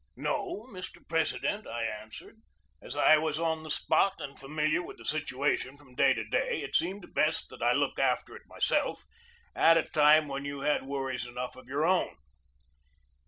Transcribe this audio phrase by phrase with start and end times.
[0.15, 1.07] "No, Mr.
[1.07, 2.37] President," I answered.
[2.81, 6.63] "As I was on the spot and familiar with the situation from day to day,
[6.63, 9.03] it seemed best that I look after it myself,
[9.55, 12.15] at a time when you had worries enough of your own."